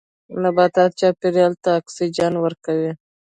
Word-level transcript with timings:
نباتات 0.43 0.91
چاپیریال 0.99 1.53
ته 1.63 1.69
اکسیجن 1.79 2.33
ورکوي 2.39 2.91